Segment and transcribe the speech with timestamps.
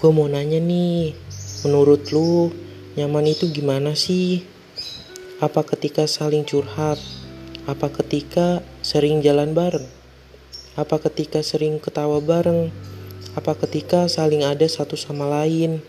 [0.00, 1.12] Gue mau nanya nih,
[1.60, 2.48] menurut lu
[2.96, 4.40] nyaman itu gimana sih?
[5.44, 6.96] Apa ketika saling curhat?
[7.68, 9.84] Apa ketika sering jalan bareng?
[10.72, 12.72] Apa ketika sering ketawa bareng?
[13.36, 15.84] Apa ketika saling ada satu sama lain?